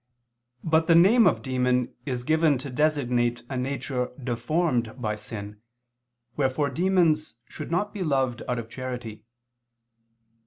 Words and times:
But 0.63 0.87
the 0.87 0.95
name 0.95 1.27
of 1.27 1.43
demon 1.43 1.93
is 2.07 2.23
given 2.23 2.57
to 2.57 2.71
designate 2.71 3.43
a 3.51 3.55
nature 3.55 4.09
deformed 4.23 4.99
by 4.99 5.15
sin, 5.15 5.61
wherefore 6.35 6.71
demons 6.71 7.35
should 7.47 7.69
not 7.69 7.93
be 7.93 8.01
loved 8.01 8.41
out 8.49 8.57
of 8.57 8.67
charity. 8.67 9.23